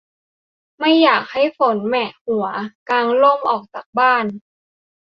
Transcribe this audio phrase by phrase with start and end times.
[0.79, 2.47] ไม่อยากให้ฝนแหมะหัว
[2.89, 4.25] กางร่มออกจากบ้าน